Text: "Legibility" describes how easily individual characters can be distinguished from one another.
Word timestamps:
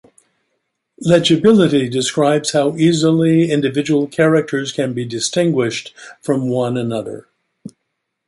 "Legibility" 1.01 1.87
describes 1.87 2.53
how 2.53 2.75
easily 2.75 3.51
individual 3.51 4.07
characters 4.07 4.71
can 4.71 4.93
be 4.93 5.05
distinguished 5.05 5.93
from 6.23 6.49
one 6.49 6.75
another. 6.75 7.27